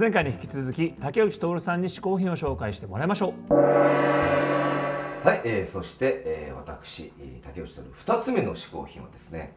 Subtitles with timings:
[0.00, 3.54] 前回に引き続き竹内徹さんに試行品を紹介してもらいましょう。
[3.54, 7.12] はい、えー、そして、えー、私
[7.44, 9.54] 竹内徹2つ目の試行品はですね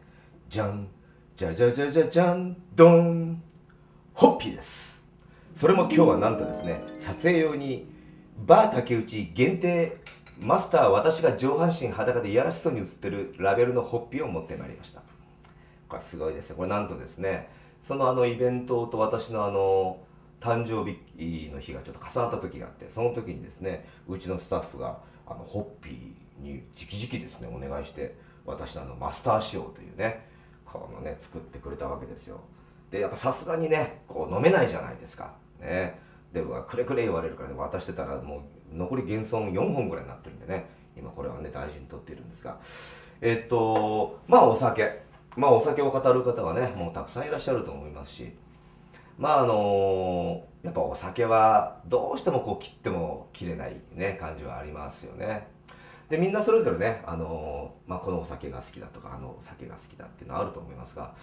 [0.50, 0.88] じゃん
[1.34, 3.42] じゃじゃじゃじゃじゃんドン
[4.12, 5.02] ホッピーです。
[5.54, 7.88] それも今日はなんとですね撮影用に
[8.44, 9.96] バー竹内限定
[10.38, 15.00] マスター私が上半身裸でいやらしそうに写ってるラベルのホッピーを持ってまいりました。
[15.88, 17.48] これすごいですよこれなんとですね
[17.80, 20.03] そのあのイベントと私のあの
[20.44, 30.28] 誕生日の日がちょっと重なった時があってその時にですねうちのスタッフがあのホッピーに直々ですねお願いして私ののマスター仕様というね
[30.66, 32.40] このね作ってくれたわけですよ。
[32.90, 35.32] でやっぱさすがにねこう飲めないじゃないですか。
[35.60, 35.98] ね。
[36.34, 42.58] でくれくれ言われるからね渡してたらもう残り現存4本ぐらいになってるんでね今これはね大事に取っているんですが。
[43.22, 45.04] えっとまあお酒。
[45.36, 48.32] まあお酒を語る方はねもうたくさんいらっしゃると思いますし
[49.18, 55.46] まああのやっぱお酒はどうしてもこう切っても切れないね感じはありますよね。
[56.08, 61.14] でみんなそれぞれねあの、まあ、このお酒が好きだとかあのお酒が好きだっていうのはあると思いますが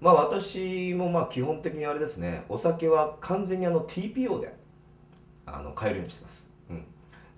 [0.00, 4.54] まあ私もまあ基本的にあれですねお酒は完全にあの TPO で
[5.46, 6.84] あの買えるようにしてます、うん、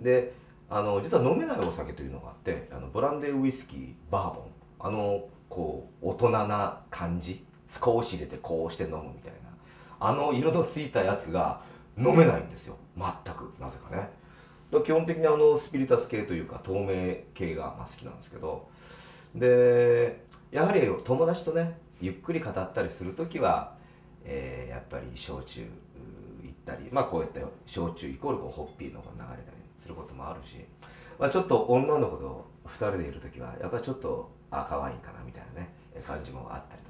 [0.00, 0.32] で
[0.68, 4.44] あの実は飲めないお酒というのがあってあのブランデーウイスキーバーボン。
[4.80, 7.44] あのこう大人な感じ。
[7.66, 9.53] 少し入れてこうして飲むみたいな。
[10.00, 11.60] あの色のついたやつが
[11.96, 12.76] 飲めないんですよ。
[12.96, 13.52] 全く。
[13.60, 14.10] なぜかね。
[14.82, 18.68] 基本的にあのスピリタス系というか透明系が好きなんですけど。
[19.34, 23.74] でやはり友達とねゆっくり語ったりする時は、
[24.24, 25.62] えーやっぱり焼酎
[26.42, 30.56] 行ったりまあこうやって焼酎イコールこうホッピーの方が流れたりすることもあるし、
[31.18, 35.70] まあ、ちょっと女の子と2人でいる時はやっぱりちょっと赤ワインかなみたいなね
[36.06, 36.83] 感じもあったり。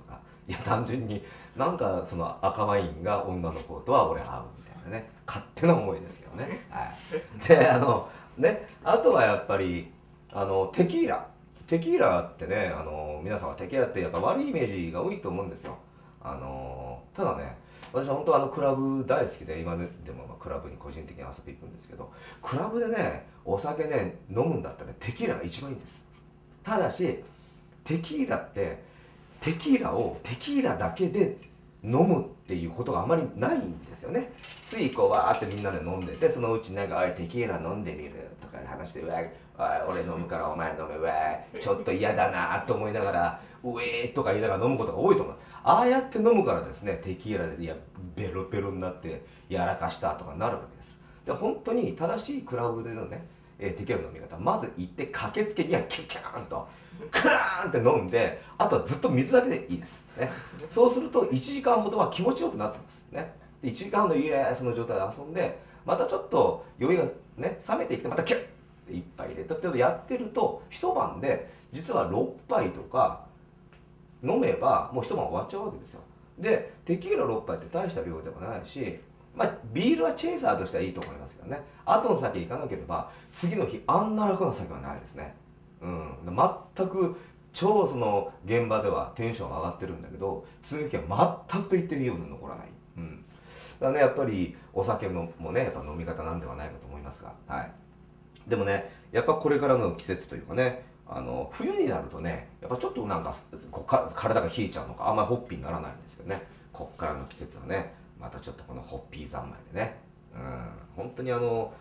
[0.48, 1.22] いや単純に
[1.56, 6.60] なんかその赤ワインが女の子とは俺合うみたいなね勝手な思いですけどね。
[6.70, 9.90] はい、であのねあとはやっぱり
[10.32, 11.26] あのテキーラ
[11.66, 15.78] テキーラってねあの皆さんはテキーラってやっぱ悪いイメージが多いと思うんですよ。
[16.22, 17.54] あのただね
[17.92, 22.10] 私は本当あのクラブ大好きで今でもまあクラブに個人的に遊び行くんですけど
[22.42, 26.02] クラブでねお酒ね飲むんだったらテキーラが一番いいんです
[26.62, 27.22] ただし
[27.84, 28.82] テキーラって
[29.44, 31.36] テキーラをテキーラだけで
[31.82, 34.32] 飲むっていうことがあまりないんですよね。
[34.66, 39.18] ついこうわーってみんなで飲んでてそのうちなんか「おいテキーラ飲んでみる」とか話して「うわ
[39.86, 41.12] おい俺飲むからお前飲めうわ
[41.60, 45.34] ちょっと嫌だな」と思いながら「うえー」とか言いながら飲むことが多いと思う。
[45.62, 47.76] ああやって飲むからですねテキーラでいや
[48.16, 50.98] ベロベロになってやらかしたとかなるわけです。
[51.26, 53.26] で本当に正しいクラブでのね、
[53.58, 54.36] えーテキーラの飲み方。
[54.38, 56.66] まず行って駆けつけにはキュッキャーンと。
[57.10, 60.30] クラーンって飲んであとはずっと水だけでいいです、ね、
[60.68, 63.04] そうすると1時間ほどは気持ちよくなってます。
[63.10, 63.34] ね。
[63.62, 67.04] 1時間ほどイエーその状態で遊んでまたちょっと酔いが
[67.36, 73.24] ね冷めてきてまたキュッて一杯入れたってことをやってると一晩で実は6杯とか
[74.22, 76.00] 飲めばもう一晩終わっちゃうわけですよ。
[76.38, 79.00] でテキーラ6杯って大した量でもないし
[79.36, 81.62] まあビールはチェイサーとしてはいいと思いますけどね。
[81.84, 85.34] 後の酒行かなければ次の日あんな楽な酒はないですね。
[85.82, 86.12] うん。
[86.76, 87.16] 全く
[87.52, 93.24] 超その現場ではテンション上がってるんだけど次の日は全くと言っていいように残らない、うん、
[93.78, 97.32] だからねやっぱりお酒のもねやっぱ飲み方なんではないかと思いますが。
[97.46, 97.70] はい。
[98.48, 103.34] でもねやっぱこれからの季節というかねあの冬になるとねやっぱちょっとなんか
[104.14, 106.42] 体が冷えちゃうのかあんまりホッピーにならないんですけどね。
[106.72, 107.94] こっからの季節はね。
[108.24, 109.98] またちょっとこのホッピー三昧でね。
[110.34, 110.68] うん。
[110.96, 111.74] 本当にあの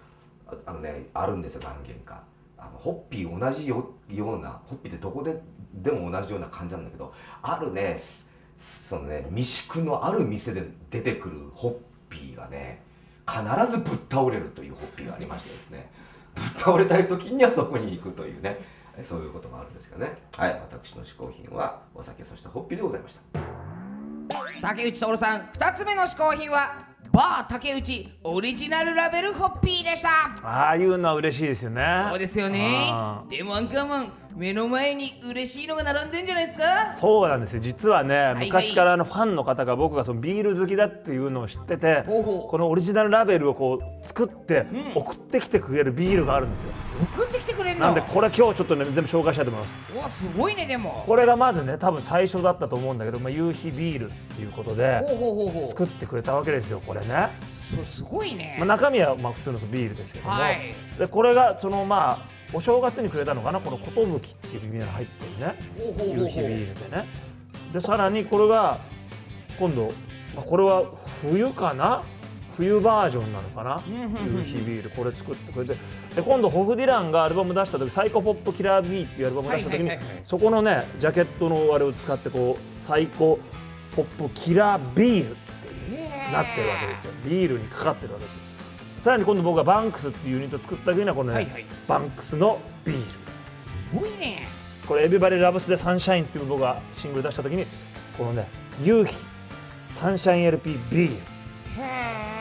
[0.66, 2.24] あのねあるんですよ何軒か。
[2.58, 5.42] あのホッピー同じようなホッピーってどこで
[5.74, 7.98] でも同じような感じなんだけどあるね
[8.58, 11.76] そのね未宿のある店で出てくるホッ
[12.10, 12.82] ピーがね
[13.28, 15.90] 必ずぶっ倒れるというホッピーがありましてですね。
[16.36, 18.60] ぶっ倒れたい時にはそこに行くというね
[19.02, 20.18] そういうこともあるんですけどね。
[20.38, 20.52] はい。
[20.52, 23.63] 私の嗜好品はお酒そしてホッピーでございました。
[24.64, 26.70] 竹内徹さん2つ目の嗜好品は
[27.12, 30.10] バー竹内オリジナルラベルホッピーでした。
[30.42, 32.06] ああいうのは嬉しいですよね。
[32.10, 32.88] そうですよね。
[32.90, 36.64] あでもアンカーマン目の前に嬉しいのが並んでんじゃないですか？
[36.98, 37.60] そうなんですよ。
[37.60, 38.46] 実はね、いはい。
[38.48, 46.70] 昔からあのファンの方が僕がそのビール好きだっていうのを知っててこのオリジナルラベルをこう作って送ってきてくれるビールがあるんですよ、
[47.16, 47.86] 送ってきてくれんの？
[47.86, 49.78] なんでこれ今日ちょっとね全部紹介したいと思います。
[49.94, 51.04] うわすごいねでも。
[51.06, 55.70] これがまずね多分最初だったと思うんだけど、まあ、夕日ビールっていうことでほうほうほうほう。
[55.70, 57.30] 作ってくれたわけですよこれね、
[57.76, 58.56] そうすごいね。
[58.60, 60.60] まあ、中身はまあ普通のビールですけども、はい。
[60.98, 62.20] でこれがそのまあ
[62.54, 63.60] お正月にくれたのかな？
[63.60, 65.56] この寿っていう意味が入ってるね。
[66.14, 67.08] 夕日ビールでね。
[67.72, 68.80] でさらにこれが
[69.60, 69.88] 今度、
[70.36, 70.84] まあ、これは
[71.22, 72.04] 冬かな？
[72.56, 73.82] 冬バージョンなのかな？
[73.88, 75.76] 夕日ビールこれ作ってくれて
[76.16, 79.92] で今度ホフディランがアルバム出した時「サイコポップキラー B」っていうアルバム出した時に
[80.24, 83.40] そこのねジャケットのあれを使ってこうサイコ
[83.96, 87.14] ポップキラービールってなってるわけですよ。
[87.26, 88.40] ビールにかかってるわけですよ。
[89.00, 91.66] さらに今度僕がバンクスっていうユニットを作った時にはこのね、はいはい。
[91.88, 93.02] バンクスのビール。
[93.02, 93.18] す
[93.94, 94.48] ごいね。
[94.88, 97.66] これ「エビバリラブスでサンシャイン」っていう僕がシングル出した時に
[98.18, 98.48] このね
[98.82, 99.16] 夕日
[99.86, 101.10] サンシャイン LP ビー。
[101.10, 102.33] ル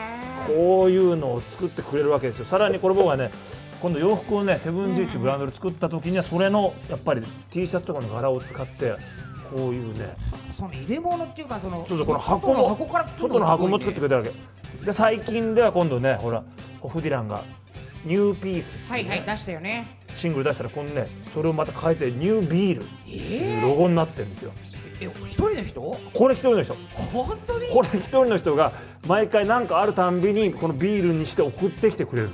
[0.47, 2.45] こういうのを作ってくれるわけですよ。
[2.45, 3.31] さらにこれ僕はね
[3.81, 8.95] 今度洋服をねセブン G ってブランドで作った時にはそれのやっぱり T シャツとかの柄を使って
[9.51, 10.15] こういうね
[10.57, 14.35] その入れ物っていうかそのそうそうこの箱も箱から作る外の箱も作ってくれれたわ
[14.79, 14.85] け。
[14.85, 16.43] で最近では今度ねほら
[16.79, 17.43] ホフディランが
[18.05, 18.77] ニューピース。
[18.89, 19.99] はいはい出したよね。
[20.13, 22.83] シングル出したらこのねそれをまた変えてニュービール。
[22.83, 24.51] っていうロゴになってるんですよ。
[24.55, 24.72] え
[25.11, 25.81] 一人の人？
[26.13, 26.75] これ一人の人。
[27.13, 27.67] 本当に？
[27.69, 28.73] これ一人の人が
[29.07, 32.29] 毎回何かあるたんびにこのビールにして送ってきてくれる。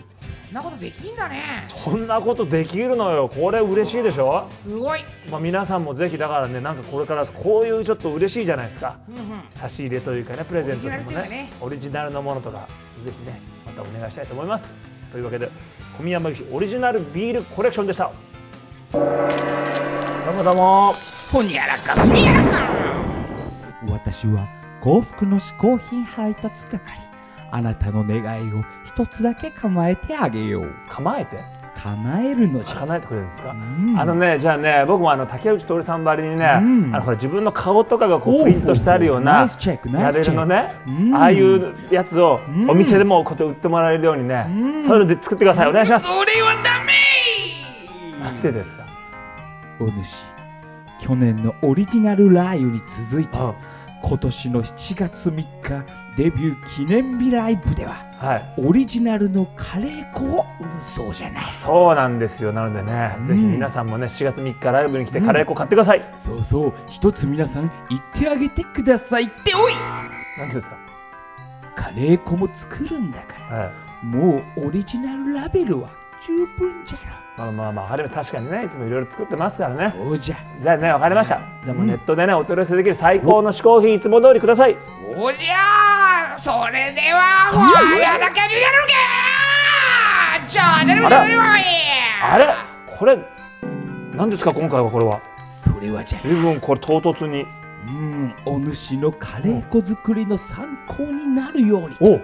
[0.47, 1.63] そんなことできんだね。
[1.67, 3.29] そんなことできるのよ。
[3.29, 5.01] これ嬉しいでしょ、すごい。
[5.29, 8.97] まあ、皆さんもぜひだからねなんかこれからこういうちょっと嬉しいじゃないですか。
[9.07, 9.21] うんうん
[9.53, 11.29] 差し入れというかねプレゼントとかね。
[11.29, 12.67] ねオリジナルのものとか
[12.99, 14.73] ぜひねまたお願いしたいと思います。
[15.11, 15.49] というわけで
[15.97, 18.11] 小宮山由紀オリジナルビールコレクションでした。
[18.91, 18.99] ど
[20.31, 20.95] うもどうも。
[21.31, 22.58] ほにゃらかふにゃらか
[24.11, 24.47] 私は
[24.81, 26.79] 幸福の嗜好品配達係。
[27.51, 30.73] あなたの願いを一つだけ構えてあげよう。
[30.87, 31.37] 構えて？
[31.77, 32.77] 叶えるのじゃ。
[32.77, 33.95] 叶えてくれるんですか、ん。
[33.99, 36.95] あのねじゃあね僕もあの竹内徹さんばりにね、うん。
[36.95, 39.45] あのほら自分の顔とかがこうプリントしてあるような
[39.91, 41.15] ラベルのね、うん。
[41.15, 42.71] ああいうやつをうん。
[42.71, 44.83] お店でもこうやって売ってもらえるようにね、うん。
[44.83, 45.69] そういうので作ってください。
[45.69, 46.83] お願いします、それはダ
[48.17, 48.23] メ！
[48.25, 48.87] なんでですか、
[49.79, 50.23] お主
[50.99, 53.53] 去年のオリジナルラー油に続いてうん
[54.09, 55.85] 今年の7月3日
[56.17, 58.53] デビュー記念日ライブでははい。
[58.57, 61.51] オリジナルのカレー粉を売るそうじゃない。
[61.51, 62.51] そうなんですよ。
[62.51, 66.73] なのでね、ぜひ皆さんもね4月3日ライブに来てカレー粉買ってください、そうそう。
[66.89, 69.73] 一つ皆さん言ってあげてくださいっておい。
[70.39, 70.77] なんでですか、
[71.75, 73.57] カレー粉も作るんだから。
[73.57, 73.71] は
[74.03, 74.05] い。
[74.05, 75.89] もうオリジナルラベルは
[76.21, 76.99] 十分じゃ
[77.37, 79.83] まあまあまああれは確かにねいつもいろいろ作ってますからね。
[79.97, 80.35] ろそうじゃ。
[80.59, 81.39] じゃあねわかりました。
[81.63, 84.75] じゃあもうネットでねお取り寄せできる最高の嗜好品いつも通りください。
[85.15, 86.33] おじゃ。
[86.33, 87.19] あそれでは
[87.53, 88.53] わやらかになる
[88.87, 88.93] け
[90.49, 91.39] じゃあじゃあじゃあじゃあじゃ
[92.21, 92.47] ああれ？
[92.85, 93.17] これ
[94.13, 95.21] 何ですか今回はこれは。
[95.45, 96.19] それはじゃ。
[96.19, 97.45] 随分これ唐突に
[97.87, 102.19] うんお主のカレー粉作りの参考になるようにお。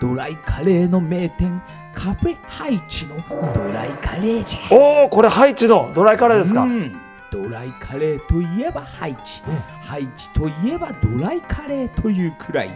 [0.00, 1.60] ドライカレーの名店
[1.92, 3.16] カフェハイチの
[3.52, 6.96] ドライカレーじゃおおこれハイチのドライカレーですか、うん。
[7.30, 9.42] ドライカレーといえばハイチ、
[9.82, 12.70] ハイチといえばドライカレーというくらい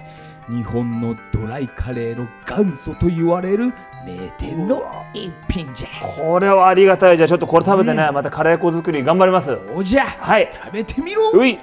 [0.48, 3.72] 日本のドライカレーの元祖と言われる
[4.04, 4.82] 名店の
[5.14, 5.88] 一品じゃ。
[6.04, 7.16] これはありがたい。
[7.16, 9.58] じゃあちょっとこれ食べてね、またカレー粉作り頑張ります。
[9.74, 10.04] おじゃ。
[10.04, 10.50] はい。
[10.52, 11.30] 食べてみろ。
[11.32, 11.56] うい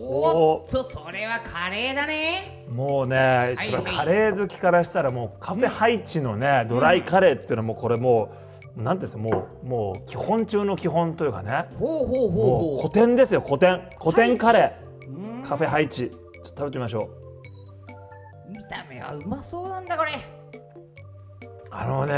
[0.00, 0.64] お。
[0.66, 2.64] っとそれはカレーだね。
[2.70, 8.30] もうね、いそれカレー好きからしたらもうカフェハイチのね、ドライカレーっていうのはもうこれも
[8.76, 11.66] うなんていうんですかもうもう基本中の基本というかね。
[11.78, 13.82] ほうほうほうほ古典ですよ古典。
[14.00, 15.46] 古典カレー。
[15.46, 17.10] カフェハイチちょっと食べてみましょ
[18.48, 18.52] うう。
[18.52, 20.12] 見た目はうまそうなんだこれ。
[21.72, 22.14] あのね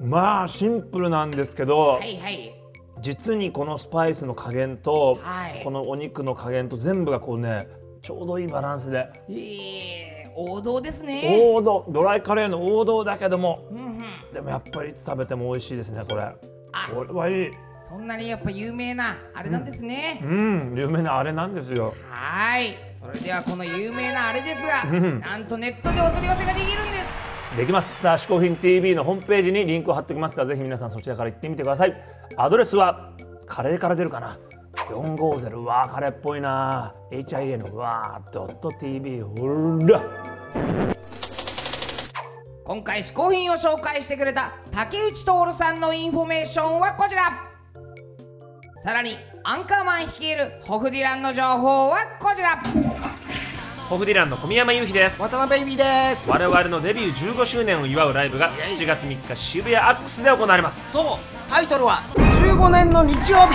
[0.00, 0.10] うんうん。
[0.10, 2.57] まあシンプルなんですけど、はいはい
[3.02, 5.60] 実にこのスパイスの加減と、はい。
[5.64, 7.68] このお肉の加減と全部がこうね
[8.02, 9.10] ちょうどいいバランスで。
[9.28, 11.38] えー、王道ですね。
[11.42, 11.84] 王道。
[11.88, 13.60] ドライカレーの王道だけども。
[13.70, 14.02] うんうん。
[14.32, 16.22] でもやっぱりいつ食べても美味しいですねこれ。
[16.22, 16.36] あ
[16.94, 17.50] これはいい。
[17.88, 21.94] そんなにやっぱ有名なあれなんですね、うん有名なあれなんですよ。
[22.10, 22.76] はーい。
[22.92, 28.02] それではこの有名なあれですが、なんとネットでお取り寄せができるんですできます。
[28.02, 31.94] さあ嗜好品 TV のホームページにリンクを貼っておきますからぜひ皆さんそちらから行ってみてください。
[32.36, 33.12] アドレスは
[33.46, 34.38] カレーから出るかな
[34.90, 36.94] ？450わーカレーっぽいな。
[37.10, 40.00] HIN うわードット TV うら
[42.64, 47.22] 今回嗜好品を紹介してくれた武内享さんのインフォメーションはこちら。
[48.84, 52.62] さらにアンカーマン率いるホフディランの情報はこちら。
[53.88, 55.18] ホフディランの小宮山雄飛です。
[55.18, 56.28] ワタナベイビーです。
[56.28, 60.92] 我々のデビュー15周年を祝うライブが7月3日渋谷 AX で行われます。
[60.92, 61.04] そう
[61.48, 63.54] タイトルは15年の日曜日。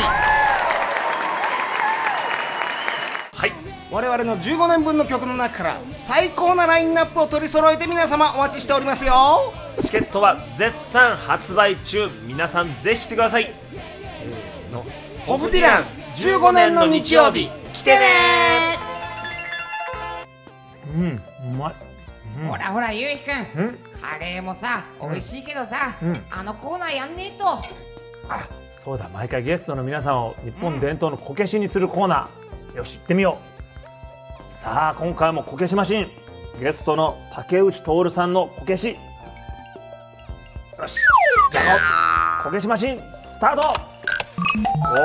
[3.32, 3.52] はい。
[3.92, 9.54] 我々の15年分の曲の中から最高なラインナップを取り揃えて皆様お待ちしておりますよ。
[9.84, 12.10] チケットは絶賛発売中。
[12.26, 13.54] 皆さんぜひ来てください。
[13.72, 14.84] せーの。
[15.28, 15.84] ホフディラン
[16.16, 17.52] 15年の日曜日。
[17.72, 18.73] 来てね
[20.94, 21.22] うん
[21.54, 21.76] うまい。
[22.48, 23.62] ほらほらゆうひくん。
[23.62, 23.78] うん。
[24.02, 26.14] カレーもさ美味しいけどさ、うん。
[26.30, 27.46] あのコーナーやんねえと。
[27.48, 28.48] あ
[28.84, 32.78] そうだ毎回ゲストの皆さんを日本伝統のこけしにするコーナー。
[32.78, 33.38] よし行ってみよ
[34.48, 34.50] う。
[34.50, 36.08] さあ今回もこけしマシン。
[36.60, 38.98] ゲストの竹内徹さんのこけし。
[40.78, 41.00] よし。
[41.52, 41.62] じゃ
[42.40, 43.62] あこけしマシンスタート。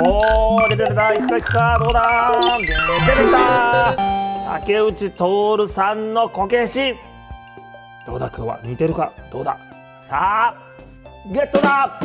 [0.05, 1.13] おお出て出た。
[1.13, 1.77] いくかいくか。
[1.79, 2.67] どうだで
[3.13, 4.18] 出てきた
[4.51, 6.95] 竹内徹さんのこけし。
[8.07, 9.59] どうだ君は似てるかどうだ？
[9.95, 10.55] さあ
[11.31, 11.99] ゲットだ！